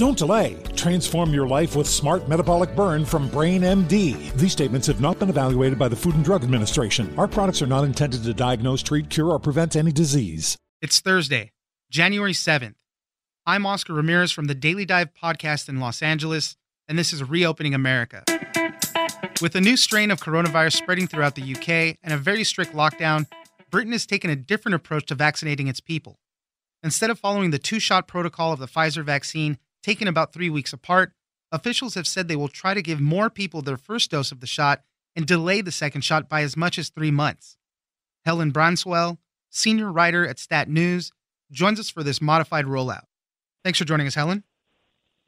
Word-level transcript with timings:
Don't 0.00 0.16
delay. 0.16 0.56
Transform 0.76 1.34
your 1.34 1.46
life 1.46 1.76
with 1.76 1.86
Smart 1.86 2.26
Metabolic 2.26 2.74
Burn 2.74 3.04
from 3.04 3.28
Brain 3.28 3.60
MD. 3.60 4.32
These 4.32 4.52
statements 4.52 4.86
have 4.86 5.02
not 5.02 5.18
been 5.18 5.28
evaluated 5.28 5.78
by 5.78 5.88
the 5.88 5.94
Food 5.94 6.14
and 6.14 6.24
Drug 6.24 6.42
Administration. 6.42 7.12
Our 7.18 7.28
products 7.28 7.60
are 7.60 7.66
not 7.66 7.84
intended 7.84 8.24
to 8.24 8.32
diagnose, 8.32 8.82
treat, 8.82 9.10
cure, 9.10 9.28
or 9.28 9.38
prevent 9.38 9.76
any 9.76 9.92
disease. 9.92 10.56
It's 10.80 11.00
Thursday, 11.00 11.52
January 11.90 12.32
7th. 12.32 12.76
I'm 13.44 13.66
Oscar 13.66 13.92
Ramirez 13.92 14.32
from 14.32 14.46
the 14.46 14.54
Daily 14.54 14.86
Dive 14.86 15.10
podcast 15.12 15.68
in 15.68 15.80
Los 15.80 16.00
Angeles, 16.00 16.56
and 16.88 16.98
this 16.98 17.12
is 17.12 17.22
Reopening 17.22 17.74
America. 17.74 18.24
With 19.42 19.54
a 19.54 19.60
new 19.60 19.76
strain 19.76 20.10
of 20.10 20.18
coronavirus 20.18 20.78
spreading 20.78 21.08
throughout 21.08 21.34
the 21.34 21.54
UK 21.54 21.98
and 22.02 22.14
a 22.14 22.16
very 22.16 22.44
strict 22.44 22.72
lockdown, 22.72 23.26
Britain 23.68 23.92
has 23.92 24.06
taken 24.06 24.30
a 24.30 24.36
different 24.36 24.76
approach 24.76 25.04
to 25.08 25.14
vaccinating 25.14 25.68
its 25.68 25.80
people. 25.80 26.16
Instead 26.82 27.10
of 27.10 27.18
following 27.18 27.50
the 27.50 27.58
two 27.58 27.78
shot 27.78 28.08
protocol 28.08 28.54
of 28.54 28.60
the 28.60 28.66
Pfizer 28.66 29.04
vaccine, 29.04 29.58
taken 29.82 30.08
about 30.08 30.32
three 30.32 30.50
weeks 30.50 30.72
apart, 30.72 31.12
officials 31.52 31.94
have 31.94 32.06
said 32.06 32.28
they 32.28 32.36
will 32.36 32.48
try 32.48 32.74
to 32.74 32.82
give 32.82 33.00
more 33.00 33.30
people 33.30 33.62
their 33.62 33.76
first 33.76 34.10
dose 34.10 34.32
of 34.32 34.40
the 34.40 34.46
shot 34.46 34.82
and 35.16 35.26
delay 35.26 35.60
the 35.60 35.72
second 35.72 36.02
shot 36.02 36.28
by 36.28 36.42
as 36.42 36.56
much 36.56 36.78
as 36.78 36.88
three 36.88 37.10
months. 37.10 37.56
Helen 38.24 38.52
Branswell, 38.52 39.18
senior 39.48 39.90
writer 39.90 40.26
at 40.26 40.38
Stat 40.38 40.68
News, 40.68 41.12
joins 41.50 41.80
us 41.80 41.90
for 41.90 42.02
this 42.02 42.20
modified 42.20 42.66
rollout. 42.66 43.04
Thanks 43.64 43.78
for 43.78 43.84
joining 43.84 44.06
us, 44.06 44.14
Helen. 44.14 44.44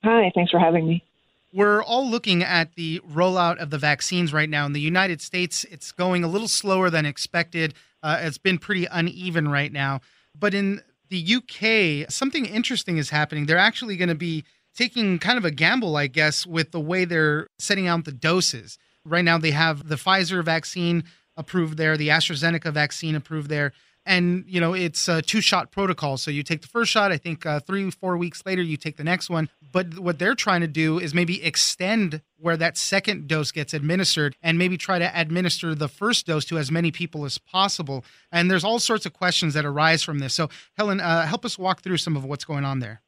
Hi, 0.05 0.31
thanks 0.35 0.51
for 0.51 0.59
having 0.59 0.87
me. 0.87 1.05
We're 1.53 1.83
all 1.83 2.09
looking 2.09 2.43
at 2.43 2.75
the 2.77 3.01
rollout 3.01 3.59
of 3.59 3.71
the 3.71 3.79
vaccines 3.79 4.33
right 4.33 4.49
now. 4.49 4.65
In 4.65 4.73
the 4.73 4.81
United 4.81 5.21
States, 5.21 5.65
it's 5.65 5.93
going 5.93 6.25
a 6.25 6.29
little 6.29 6.49
slower 6.49 6.89
than 6.89 7.05
expected. 7.05 7.75
Uh, 8.03 8.19
it's 8.23 8.39
been 8.39 8.59
pretty 8.59 8.87
uneven 8.87 9.49
right 9.49 9.71
now. 9.71 10.01
But 10.39 10.55
in 10.55 10.81
the 11.13 11.37
UK, 11.37 12.11
something 12.11 12.47
interesting 12.47 12.97
is 12.97 13.11
happening. 13.11 13.45
They're 13.45 13.59
actually 13.59 13.99
going 13.99 14.09
to 14.09 14.15
be 14.15 14.45
taking 14.75 15.19
kind 15.19 15.37
of 15.37 15.45
a 15.45 15.51
gamble, 15.51 15.97
I 15.97 16.07
guess, 16.07 16.47
with 16.47 16.73
the 16.73 16.81
way 16.81 17.05
they're 17.05 17.49
setting 17.59 17.87
out 17.87 18.07
the 18.07 18.13
doses. 18.13 18.79
Right 19.05 19.25
now, 19.25 19.37
they 19.37 19.51
have 19.51 19.89
the 19.89 19.97
Pfizer 19.97 20.43
vaccine 20.43 21.05
approved 21.37 21.77
there, 21.77 21.99
the 21.99 22.09
AstraZeneca 22.09 22.73
vaccine 22.73 23.15
approved 23.15 23.51
there. 23.51 23.73
And, 24.05 24.45
you 24.49 24.61
know, 24.61 24.75
it's 24.75 25.07
a 25.09 25.23
two 25.23 25.41
shot 25.41 25.71
protocol. 25.71 26.17
So 26.17 26.31
you 26.31 26.43
take 26.43 26.63
the 26.63 26.69
first 26.69 26.91
shot, 26.91 27.13
I 27.13 27.19
think 27.19 27.47
uh, 27.47 27.61
three, 27.61 27.91
four 27.91 28.17
weeks 28.17 28.43
later, 28.45 28.63
you 28.63 28.77
take 28.77 28.97
the 28.97 29.05
next 29.05 29.31
one. 29.31 29.49
But 29.73 29.99
what 29.99 30.19
they're 30.19 30.35
trying 30.35 30.61
to 30.63 30.67
do 30.67 30.99
is 30.99 31.15
maybe 31.15 31.43
extend 31.45 32.21
where 32.37 32.57
that 32.57 32.77
second 32.77 33.29
dose 33.29 33.53
gets 33.53 33.73
administered 33.73 34.37
and 34.43 34.59
maybe 34.59 34.77
try 34.77 34.99
to 34.99 35.19
administer 35.19 35.75
the 35.75 35.89
first 35.89 36.27
dose 36.27 36.45
to 36.47 36.59
as 36.59 36.71
many 36.71 36.91
people 36.91 37.25
as 37.25 37.39
possible. 37.39 38.05
And 38.33 38.51
there's 38.51 38.65
all 38.65 38.81
sorts 38.81 39.07
of 39.07 39.13
questions 39.13 39.55
that 39.55 39.65
arise 39.65 40.03
from 40.03 40.19
this. 40.19 40.35
So, 40.35 40.51
Helen, 40.77 41.01
uh, 41.01 41.27
help 41.27 41.45
us 41.45 41.57
walk 41.57 41.83
through 41.83 41.99
some 41.99 42.17
of 42.17 42.25
what's 42.25 42.45
going 42.45 42.65
on 42.65 42.81
there. 42.81 43.03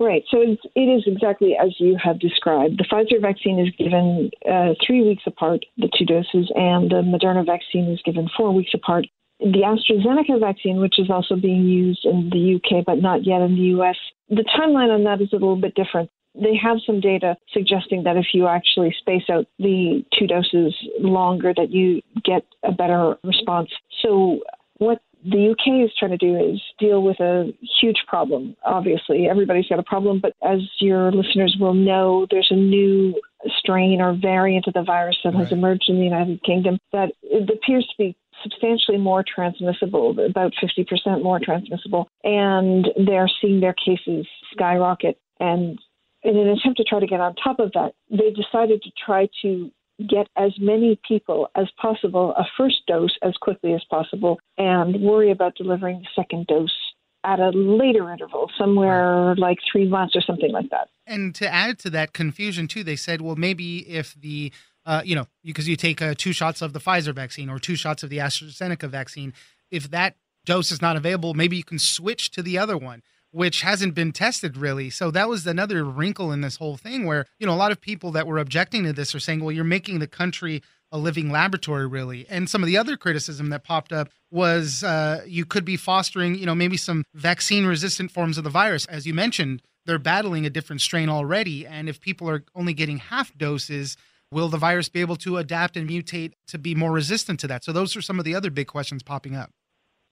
Right. 0.00 0.24
So 0.30 0.40
it 0.40 0.80
is 0.80 1.04
exactly 1.06 1.58
as 1.62 1.78
you 1.78 1.94
have 2.02 2.18
described. 2.18 2.78
The 2.78 2.84
Pfizer 2.84 3.20
vaccine 3.20 3.58
is 3.58 3.68
given 3.76 4.30
uh, 4.50 4.72
three 4.84 5.02
weeks 5.02 5.24
apart, 5.26 5.66
the 5.76 5.90
two 5.96 6.06
doses, 6.06 6.50
and 6.54 6.90
the 6.90 7.02
Moderna 7.02 7.44
vaccine 7.44 7.84
is 7.90 8.00
given 8.02 8.26
four 8.34 8.50
weeks 8.50 8.70
apart. 8.72 9.06
The 9.40 9.62
AstraZeneca 9.64 10.38
vaccine, 10.38 10.80
which 10.80 10.98
is 10.98 11.10
also 11.10 11.34
being 11.34 11.64
used 11.64 12.04
in 12.04 12.30
the 12.30 12.56
UK 12.56 12.84
but 12.84 13.00
not 13.00 13.26
yet 13.26 13.40
in 13.40 13.54
the 13.54 13.80
US, 13.80 13.96
the 14.28 14.44
timeline 14.56 14.94
on 14.94 15.04
that 15.04 15.20
is 15.20 15.32
a 15.32 15.36
little 15.36 15.56
bit 15.56 15.74
different. 15.74 16.10
They 16.34 16.54
have 16.62 16.76
some 16.86 17.00
data 17.00 17.36
suggesting 17.52 18.04
that 18.04 18.16
if 18.16 18.26
you 18.32 18.46
actually 18.46 18.94
space 18.98 19.24
out 19.30 19.46
the 19.58 20.04
two 20.16 20.26
doses 20.26 20.74
longer, 21.00 21.52
that 21.56 21.70
you 21.70 22.02
get 22.24 22.44
a 22.62 22.70
better 22.70 23.16
response. 23.24 23.70
So 24.02 24.40
what 24.78 25.00
the 25.24 25.50
UK 25.50 25.84
is 25.84 25.90
trying 25.98 26.12
to 26.12 26.16
do 26.16 26.36
is 26.36 26.60
deal 26.78 27.02
with 27.02 27.18
a 27.20 27.52
huge 27.80 28.04
problem. 28.06 28.56
Obviously, 28.64 29.28
everybody's 29.28 29.66
got 29.68 29.78
a 29.78 29.82
problem, 29.82 30.20
but 30.20 30.34
as 30.42 30.60
your 30.78 31.12
listeners 31.12 31.56
will 31.58 31.74
know, 31.74 32.26
there's 32.30 32.48
a 32.50 32.56
new 32.56 33.20
strain 33.58 34.00
or 34.00 34.14
variant 34.14 34.66
of 34.66 34.74
the 34.74 34.82
virus 34.82 35.18
that 35.24 35.34
right. 35.34 35.44
has 35.44 35.52
emerged 35.52 35.88
in 35.88 35.96
the 35.96 36.04
United 36.04 36.42
Kingdom 36.42 36.78
that 36.92 37.12
it 37.22 37.50
appears 37.50 37.86
to 37.86 37.94
be 37.98 38.16
substantially 38.42 38.98
more 38.98 39.24
transmissible, 39.26 40.18
about 40.18 40.52
50% 40.62 41.22
more 41.22 41.40
transmissible, 41.42 42.08
and 42.24 42.88
they're 43.06 43.30
seeing 43.40 43.60
their 43.60 43.74
cases 43.74 44.26
skyrocket. 44.52 45.18
And 45.38 45.78
in 46.22 46.36
an 46.36 46.48
attempt 46.48 46.78
to 46.78 46.84
try 46.84 47.00
to 47.00 47.06
get 47.06 47.20
on 47.20 47.34
top 47.34 47.60
of 47.60 47.72
that, 47.72 47.92
they 48.10 48.30
decided 48.30 48.82
to 48.82 48.90
try 49.04 49.28
to 49.42 49.70
get 50.08 50.28
as 50.36 50.52
many 50.58 50.98
people 51.06 51.48
as 51.54 51.66
possible 51.80 52.32
a 52.36 52.44
first 52.56 52.86
dose 52.86 53.16
as 53.22 53.34
quickly 53.40 53.74
as 53.74 53.82
possible 53.90 54.38
and 54.56 55.00
worry 55.02 55.30
about 55.30 55.54
delivering 55.56 55.98
the 55.98 56.08
second 56.16 56.46
dose 56.46 56.74
at 57.22 57.38
a 57.38 57.50
later 57.50 58.10
interval, 58.10 58.50
somewhere 58.56 59.34
like 59.36 59.58
three 59.70 59.86
months 59.86 60.16
or 60.16 60.22
something 60.22 60.52
like 60.52 60.70
that. 60.70 60.88
And 61.06 61.34
to 61.34 61.52
add 61.52 61.78
to 61.80 61.90
that 61.90 62.14
confusion, 62.14 62.66
too, 62.66 62.82
they 62.82 62.96
said, 62.96 63.20
well, 63.20 63.36
maybe 63.36 63.78
if 63.88 64.14
the 64.14 64.52
uh, 64.86 65.02
you 65.04 65.14
know, 65.14 65.26
because 65.44 65.68
you 65.68 65.76
take 65.76 66.00
uh, 66.00 66.14
two 66.16 66.32
shots 66.32 66.62
of 66.62 66.72
the 66.72 66.80
Pfizer 66.80 67.14
vaccine 67.14 67.48
or 67.48 67.58
two 67.58 67.76
shots 67.76 68.02
of 68.02 68.10
the 68.10 68.18
AstraZeneca 68.18 68.88
vaccine, 68.88 69.32
if 69.70 69.90
that 69.90 70.16
dose 70.44 70.72
is 70.72 70.82
not 70.82 70.96
available, 70.96 71.34
maybe 71.34 71.56
you 71.56 71.64
can 71.64 71.78
switch 71.78 72.30
to 72.32 72.42
the 72.42 72.58
other 72.58 72.76
one 72.76 73.02
which 73.32 73.62
hasn't 73.62 73.94
been 73.94 74.12
tested 74.12 74.56
really. 74.56 74.90
So 74.90 75.10
that 75.10 75.28
was 75.28 75.46
another 75.46 75.84
wrinkle 75.84 76.32
in 76.32 76.40
this 76.40 76.56
whole 76.56 76.76
thing 76.76 77.06
where, 77.06 77.26
you 77.38 77.46
know, 77.46 77.52
a 77.52 77.56
lot 77.56 77.72
of 77.72 77.80
people 77.80 78.10
that 78.12 78.26
were 78.26 78.38
objecting 78.38 78.84
to 78.84 78.92
this 78.92 79.14
are 79.14 79.20
saying, 79.20 79.40
well, 79.40 79.52
you're 79.52 79.64
making 79.64 79.98
the 79.98 80.06
country 80.06 80.62
a 80.92 80.98
living 80.98 81.30
laboratory, 81.30 81.86
really. 81.86 82.26
And 82.28 82.50
some 82.50 82.62
of 82.62 82.66
the 82.66 82.76
other 82.76 82.96
criticism 82.96 83.50
that 83.50 83.62
popped 83.62 83.92
up 83.92 84.08
was 84.30 84.82
uh, 84.82 85.22
you 85.26 85.44
could 85.44 85.64
be 85.64 85.76
fostering, 85.76 86.34
you 86.34 86.46
know, 86.46 86.54
maybe 86.54 86.76
some 86.76 87.04
vaccine 87.14 87.64
resistant 87.64 88.10
forms 88.10 88.36
of 88.38 88.44
the 88.44 88.50
virus. 88.50 88.86
As 88.86 89.06
you 89.06 89.14
mentioned, 89.14 89.62
they're 89.86 90.00
battling 90.00 90.46
a 90.46 90.50
different 90.50 90.82
strain 90.82 91.08
already. 91.08 91.64
And 91.64 91.88
if 91.88 92.00
people 92.00 92.28
are 92.28 92.44
only 92.56 92.74
getting 92.74 92.98
half 92.98 93.36
doses, 93.38 93.96
Will 94.32 94.48
the 94.48 94.58
virus 94.58 94.88
be 94.88 95.00
able 95.00 95.16
to 95.16 95.38
adapt 95.38 95.76
and 95.76 95.88
mutate 95.88 96.34
to 96.46 96.58
be 96.58 96.74
more 96.74 96.92
resistant 96.92 97.40
to 97.40 97.48
that? 97.48 97.64
So, 97.64 97.72
those 97.72 97.96
are 97.96 98.02
some 98.02 98.20
of 98.20 98.24
the 98.24 98.34
other 98.34 98.50
big 98.50 98.68
questions 98.68 99.02
popping 99.02 99.34
up. 99.34 99.50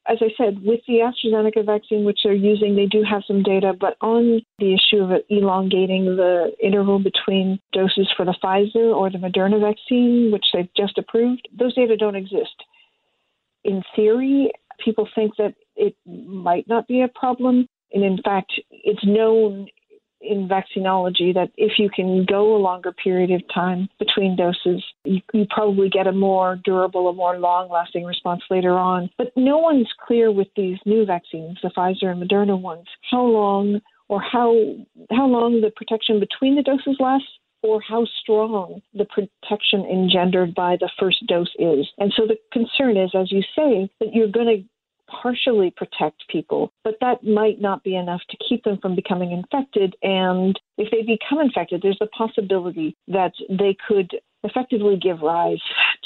As 0.09 0.19
I 0.21 0.31
said, 0.37 0.65
with 0.65 0.81
the 0.89 1.01
AstraZeneca 1.01 1.67
vaccine, 1.67 2.05
which 2.05 2.21
they're 2.25 2.33
using, 2.33 2.75
they 2.75 2.87
do 2.87 3.05
have 3.09 3.23
some 3.29 3.43
data, 3.43 3.75
but 3.79 3.97
on 4.01 4.41
the 4.59 4.75
issue 4.75 5.03
of 5.03 5.21
elongating 5.29 6.17
the 6.17 6.51
interval 6.63 6.99
between 6.99 7.61
doses 7.73 8.09
for 8.17 8.25
the 8.25 8.35
Pfizer 8.43 8.97
or 8.97 9.11
the 9.11 9.19
Moderna 9.19 9.61
vaccine, 9.61 10.31
which 10.33 10.47
they've 10.53 10.71
just 10.77 10.97
approved, 10.97 11.47
those 11.57 11.75
data 11.75 11.97
don't 11.97 12.17
exist. 12.17 12.65
In 13.65 13.83
theory, 13.95 14.51
people 14.83 15.07
think 15.15 15.37
that 15.37 15.55
it 15.77 15.95
might 16.07 16.67
not 16.67 16.89
be 16.89 17.03
a 17.03 17.09
problem. 17.09 17.67
And 17.93 18.03
in 18.03 18.19
fact, 18.25 18.53
it's 18.71 19.05
known 19.05 19.69
in 20.21 20.49
vaccinology 20.49 21.33
that 21.35 21.51
if 21.57 21.73
you 21.79 21.89
can 21.89 22.25
go 22.25 22.57
a 22.57 22.59
longer 22.59 22.93
period 22.93 23.31
of 23.31 23.43
time 23.55 23.89
between 23.99 24.37
doses, 24.37 24.85
you, 25.05 25.21
you 25.33 25.47
probably 25.51 25.89
get 25.89 26.07
a 26.07 26.13
more 26.13 26.59
durable, 26.65 27.09
a 27.09 27.13
more 27.13 27.39
long 27.39 27.71
lasting 27.71 28.05
response 28.05 28.43
later 28.51 28.77
on. 28.77 29.11
But 29.19 29.33
no 29.37 29.59
one's 29.59 29.89
clear 30.07 30.33
with 30.33 30.49
these 30.57 30.79
new 30.85 31.05
vaccines, 31.05 31.59
the 31.63 31.71
Pfizer 31.77 32.11
and 32.11 32.23
Moderna 32.23 32.61
ones, 32.61 32.87
how 33.11 33.23
long 33.23 33.81
or 34.09 34.21
how 34.21 34.55
how 35.11 35.27
long 35.27 35.61
the 35.61 35.71
protection 35.71 36.19
between 36.19 36.57
the 36.57 36.63
doses 36.63 36.97
lasts 36.99 37.29
or 37.63 37.81
how 37.81 38.07
strong 38.21 38.81
the 38.95 39.05
protection 39.05 39.85
engendered 39.85 40.55
by 40.55 40.77
the 40.79 40.91
first 40.99 41.27
dose 41.27 41.53
is. 41.59 41.87
And 41.99 42.13
so 42.17 42.27
the 42.27 42.37
concern 42.53 42.97
is, 42.97 43.11
as 43.15 43.33
you 43.33 43.43
say, 43.57 43.91
that 44.01 44.15
you're 44.15 44.31
going 44.31 44.47
to 44.47 44.65
partially 45.09 45.73
protect 45.77 46.29
people, 46.29 46.73
but 46.85 46.97
that 47.01 47.25
might 47.25 47.61
not 47.61 47.83
be 47.85 47.97
enough 47.97 48.21
to 48.31 48.37
keep 48.49 48.65
them 48.65 48.79
from 48.81 48.95
becoming 48.95 49.33
infected. 49.33 49.95
And 50.03 50.59
if 50.77 50.91
they 50.91 51.03
become 51.03 51.41
infected, 51.41 51.81
there's 51.83 51.99
a 52.01 52.07
possibility 52.07 52.97
that 53.09 53.33
they 53.49 53.77
could 53.87 54.11
effectively 54.45 54.97
give 55.01 55.21
rise 55.21 55.61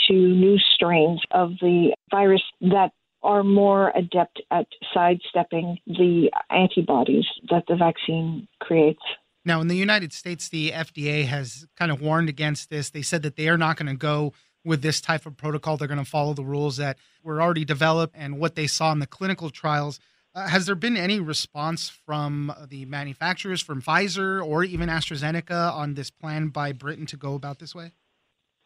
to 0.08 0.14
new 0.14 0.58
strains 0.74 1.20
of 1.30 1.50
the 1.60 1.94
virus 2.10 2.42
that 2.60 2.92
are 3.22 3.44
more 3.44 3.92
adept 3.94 4.42
at 4.50 4.66
sidestepping 4.92 5.78
the 5.86 6.30
antibodies 6.50 7.26
that 7.50 7.64
the 7.68 7.76
vaccine 7.76 8.48
creates. 8.60 9.02
Now, 9.44 9.60
in 9.60 9.68
the 9.68 9.76
United 9.76 10.12
States, 10.12 10.48
the 10.48 10.70
FDA 10.70 11.26
has 11.26 11.66
kind 11.76 11.90
of 11.90 12.00
warned 12.00 12.28
against 12.28 12.70
this. 12.70 12.90
They 12.90 13.02
said 13.02 13.22
that 13.22 13.36
they 13.36 13.48
are 13.48 13.58
not 13.58 13.76
going 13.76 13.88
to 13.88 13.96
go 13.96 14.32
with 14.64 14.82
this 14.82 15.00
type 15.00 15.26
of 15.26 15.36
protocol. 15.36 15.76
They're 15.76 15.88
going 15.88 15.98
to 15.98 16.04
follow 16.04 16.34
the 16.34 16.44
rules 16.44 16.76
that 16.76 16.98
were 17.22 17.42
already 17.42 17.64
developed 17.64 18.14
and 18.16 18.38
what 18.38 18.54
they 18.54 18.66
saw 18.66 18.92
in 18.92 18.98
the 18.98 19.06
clinical 19.06 19.50
trials. 19.50 20.00
Uh, 20.34 20.48
has 20.48 20.66
there 20.66 20.74
been 20.74 20.96
any 20.96 21.20
response 21.20 21.88
from 21.88 22.52
the 22.68 22.86
manufacturers, 22.86 23.60
from 23.60 23.82
Pfizer 23.82 24.44
or 24.44 24.64
even 24.64 24.88
AstraZeneca, 24.88 25.72
on 25.72 25.94
this 25.94 26.10
plan 26.10 26.48
by 26.48 26.72
Britain 26.72 27.06
to 27.06 27.16
go 27.16 27.34
about 27.34 27.58
this 27.58 27.74
way? 27.74 27.92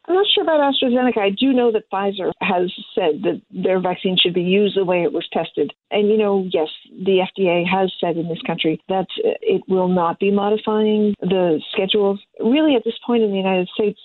I'm 0.07 0.15
not 0.15 0.25
sure 0.33 0.43
about 0.43 0.73
AstraZeneca. 0.73 1.17
I 1.17 1.31
do 1.31 1.51
know 1.51 1.73
that 1.73 1.89
Pfizer 1.91 2.31
has 2.39 2.71
said 2.95 3.23
that 3.23 3.41
their 3.51 3.81
vaccine 3.81 4.15
should 4.17 4.33
be 4.33 4.41
used 4.41 4.77
the 4.77 4.85
way 4.85 5.03
it 5.03 5.11
was 5.11 5.27
tested. 5.33 5.73
And, 5.91 6.07
you 6.07 6.17
know, 6.17 6.47
yes, 6.49 6.69
the 6.89 7.27
FDA 7.27 7.67
has 7.67 7.91
said 7.99 8.15
in 8.15 8.29
this 8.29 8.41
country 8.47 8.81
that 8.87 9.07
it 9.17 9.63
will 9.67 9.89
not 9.89 10.19
be 10.19 10.31
modifying 10.31 11.13
the 11.19 11.61
schedules. 11.73 12.21
Really, 12.39 12.75
at 12.75 12.85
this 12.85 12.97
point 13.05 13.23
in 13.23 13.31
the 13.31 13.37
United 13.37 13.67
States, 13.75 13.99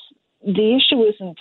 the 0.45 0.77
issue 0.77 1.05
isn't 1.05 1.39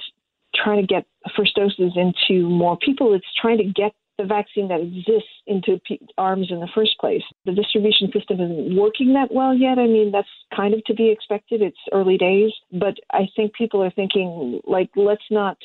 trying 0.55 0.81
to 0.81 0.87
get 0.87 1.05
first 1.35 1.55
doses 1.55 1.93
into 1.95 2.47
more 2.47 2.77
people. 2.77 3.13
It's 3.13 3.25
trying 3.39 3.57
to 3.59 3.65
get 3.65 3.93
the 4.17 4.25
vaccine 4.25 4.67
that 4.67 4.81
exists 4.81 5.29
into 5.47 5.79
arms 6.17 6.47
in 6.51 6.59
the 6.59 6.69
first 6.75 6.97
place. 6.99 7.23
The 7.45 7.53
distribution 7.53 8.11
system 8.13 8.39
isn't 8.39 8.75
working 8.75 9.13
that 9.13 9.33
well 9.33 9.55
yet. 9.55 9.79
I 9.79 9.87
mean, 9.87 10.11
that's 10.11 10.27
kind 10.55 10.73
of 10.73 10.83
to 10.85 10.93
be 10.93 11.09
expected. 11.09 11.61
It's 11.61 11.77
early 11.91 12.17
days, 12.17 12.51
but 12.71 12.95
I 13.11 13.27
think 13.35 13.53
people 13.53 13.83
are 13.83 13.91
thinking, 13.91 14.61
like, 14.65 14.89
let's 14.95 15.23
not 15.31 15.57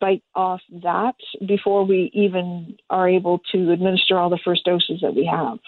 bite 0.00 0.24
off 0.34 0.60
that 0.82 1.14
before 1.46 1.84
we 1.84 2.10
even 2.12 2.76
are 2.90 3.08
able 3.08 3.40
to 3.52 3.70
administer 3.70 4.18
all 4.18 4.28
the 4.28 4.40
first 4.44 4.64
doses 4.64 5.00
that 5.02 5.14
we 5.14 5.24
have. 5.24 5.58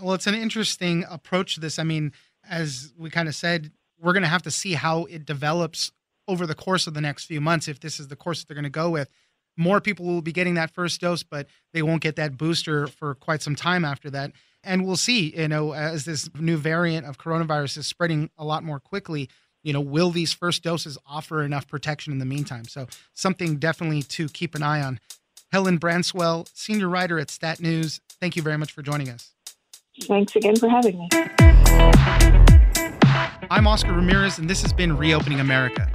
Well, 0.00 0.14
it's 0.14 0.26
an 0.26 0.34
interesting 0.34 1.04
approach 1.08 1.54
to 1.54 1.60
this. 1.60 1.78
I 1.78 1.84
mean, 1.84 2.12
as 2.48 2.92
we 2.98 3.10
kind 3.10 3.28
of 3.28 3.34
said, 3.34 3.70
we're 4.00 4.12
going 4.12 4.22
to 4.22 4.28
have 4.28 4.42
to 4.42 4.50
see 4.50 4.74
how 4.74 5.04
it 5.04 5.24
develops 5.24 5.92
over 6.28 6.46
the 6.46 6.54
course 6.54 6.86
of 6.86 6.94
the 6.94 7.00
next 7.00 7.24
few 7.24 7.40
months 7.40 7.68
if 7.68 7.80
this 7.80 8.00
is 8.00 8.08
the 8.08 8.16
course 8.16 8.40
that 8.40 8.48
they're 8.48 8.54
going 8.54 8.64
to 8.64 8.70
go 8.70 8.90
with. 8.90 9.08
More 9.56 9.80
people 9.80 10.04
will 10.04 10.22
be 10.22 10.32
getting 10.32 10.54
that 10.54 10.70
first 10.70 11.00
dose, 11.00 11.22
but 11.22 11.46
they 11.72 11.82
won't 11.82 12.02
get 12.02 12.16
that 12.16 12.36
booster 12.36 12.86
for 12.86 13.14
quite 13.14 13.40
some 13.42 13.56
time 13.56 13.84
after 13.84 14.10
that. 14.10 14.32
And 14.62 14.84
we'll 14.84 14.96
see, 14.96 15.34
you 15.34 15.48
know, 15.48 15.72
as 15.72 16.04
this 16.04 16.28
new 16.38 16.56
variant 16.56 17.06
of 17.06 17.18
coronavirus 17.18 17.78
is 17.78 17.86
spreading 17.86 18.30
a 18.36 18.44
lot 18.44 18.64
more 18.64 18.80
quickly, 18.80 19.30
you 19.62 19.72
know, 19.72 19.80
will 19.80 20.10
these 20.10 20.32
first 20.32 20.62
doses 20.62 20.98
offer 21.06 21.42
enough 21.42 21.66
protection 21.66 22.12
in 22.12 22.18
the 22.18 22.24
meantime? 22.24 22.66
So, 22.66 22.86
something 23.14 23.56
definitely 23.56 24.02
to 24.02 24.28
keep 24.28 24.54
an 24.54 24.62
eye 24.62 24.82
on. 24.82 25.00
Helen 25.50 25.78
Branswell, 25.78 26.48
senior 26.54 26.88
writer 26.88 27.18
at 27.18 27.30
Stat 27.30 27.60
News, 27.60 28.00
thank 28.20 28.36
you 28.36 28.42
very 28.42 28.58
much 28.58 28.72
for 28.72 28.82
joining 28.82 29.08
us. 29.08 29.32
Thanks 30.02 30.36
again 30.36 30.56
for 30.56 30.68
having 30.68 30.98
me. 30.98 31.08
I'm 33.50 33.66
Oscar 33.66 33.92
Ramirez, 33.92 34.38
and 34.38 34.50
this 34.50 34.62
has 34.62 34.72
been 34.72 34.96
Reopening 34.96 35.40
America. 35.40 35.90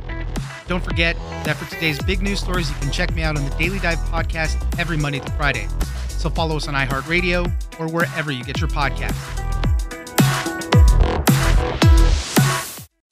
Don't 0.68 0.84
forget 0.84 1.16
that 1.44 1.58
for 1.58 1.70
today's 1.74 2.02
big 2.04 2.22
news 2.22 2.40
stories, 2.40 2.70
you 2.70 2.76
can 2.78 2.92
check 2.92 3.14
me 3.14 3.24
out 3.24 3.38
on 3.38 3.44
the 3.44 3.56
Daily 3.56 3.80
Dive 3.80 3.98
podcast 4.00 4.80
every 4.80 4.98
Monday 4.98 5.20
to 5.20 5.32
Friday. 5.34 5.68
So 6.10 6.30
follow 6.30 6.58
us 6.58 6.68
on 6.68 6.74
iHeartRadio 6.76 7.52
or 7.80 7.88
wherever 7.88 8.32
you 8.32 8.44
get 8.44 8.60
your 8.60 8.70
podcasts. 8.70 9.42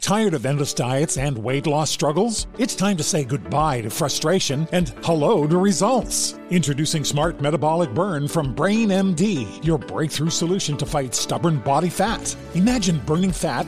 Tired 0.10 0.34
of 0.34 0.48
endless 0.48 0.74
diets 0.74 1.18
and 1.18 1.38
weight 1.38 1.68
loss 1.68 1.92
struggles? 1.92 2.48
It's 2.58 2.74
time 2.74 2.98
to 2.98 3.04
say 3.04 3.24
goodbye 3.24 3.82
to 3.82 3.92
frustration 3.92 4.68
and 4.72 4.90
hello 5.04 5.46
to 5.46 5.58
results. 5.60 6.40
Introducing 6.50 7.04
Smart 7.04 7.42
Metabolic 7.42 7.94
Burn 7.94 8.28
from 8.28 8.56
Brain 8.56 8.90
MD, 8.90 9.64
your 9.64 9.78
breakthrough 9.78 10.32
solution 10.32 10.78
to 10.78 10.86
fight 10.88 11.14
stubborn 11.14 11.60
body 11.60 11.90
fat. 11.90 12.36
Imagine 12.56 12.98
burning 13.06 13.32
fat, 13.32 13.68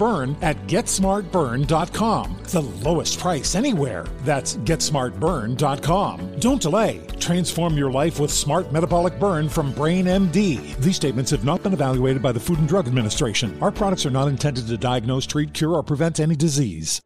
Burn 0.01 0.35
at 0.41 0.57
GetSmartBurn.com. 0.65 2.37
The 2.45 2.61
lowest 2.61 3.19
price 3.19 3.53
anywhere. 3.53 4.07
That's 4.23 4.55
GetSmartBurn.com. 4.57 6.39
Don't 6.39 6.59
delay. 6.59 7.05
Transform 7.19 7.77
your 7.77 7.91
life 7.91 8.19
with 8.19 8.31
Smart 8.31 8.71
Metabolic 8.71 9.19
Burn 9.19 9.47
from 9.47 9.71
Brain 9.73 10.05
MD. 10.05 10.75
These 10.77 10.95
statements 10.95 11.29
have 11.29 11.45
not 11.45 11.61
been 11.61 11.73
evaluated 11.73 12.23
by 12.23 12.31
the 12.31 12.39
Food 12.39 12.57
and 12.57 12.67
Drug 12.67 12.87
Administration. 12.87 13.55
Our 13.61 13.69
products 13.69 14.03
are 14.07 14.09
not 14.09 14.27
intended 14.27 14.65
to 14.65 14.77
diagnose, 14.77 15.27
treat, 15.27 15.53
cure, 15.53 15.75
or 15.75 15.83
prevent 15.83 16.19
any 16.19 16.35
disease. 16.35 16.99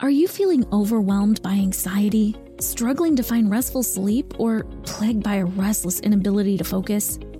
Are 0.00 0.10
you 0.10 0.26
feeling 0.26 0.64
overwhelmed 0.72 1.42
by 1.42 1.52
anxiety? 1.52 2.34
Struggling 2.58 3.14
to 3.16 3.22
find 3.22 3.50
restful 3.50 3.82
sleep 3.82 4.32
or 4.40 4.64
plagued 4.84 5.22
by 5.22 5.34
a 5.34 5.44
restless 5.44 6.00
inability 6.00 6.56
to 6.56 6.64
focus? 6.64 7.18